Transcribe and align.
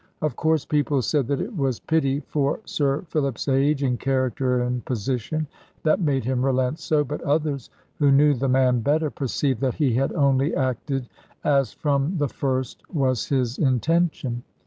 Of 0.23 0.35
course 0.35 0.65
people 0.65 1.03
said 1.03 1.27
that 1.27 1.39
it 1.39 1.55
was 1.55 1.79
pity 1.79 2.21
for 2.21 2.59
Sir 2.65 3.03
Philip's 3.09 3.47
age 3.47 3.83
and 3.83 3.99
character 3.99 4.63
and 4.63 4.83
position, 4.83 5.45
that 5.83 6.01
made 6.01 6.25
him 6.25 6.43
relent 6.43 6.79
so: 6.79 7.03
but 7.03 7.21
others, 7.21 7.69
who 7.99 8.09
knew 8.11 8.33
the 8.33 8.49
man 8.49 8.79
better, 8.79 9.11
perceived 9.11 9.61
that 9.61 9.75
he 9.75 9.93
had 9.93 10.11
only 10.13 10.55
acted 10.55 11.07
as 11.43 11.71
from 11.71 12.17
the 12.17 12.27
first 12.29 12.81
was 12.91 13.27
his 13.27 13.59
intention. 13.59 14.41